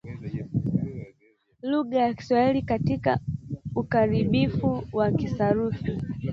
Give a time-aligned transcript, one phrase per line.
[1.71, 3.19] lugha ya Kiswahili hasa katika
[3.75, 5.97] ukubalifu wa kisarufi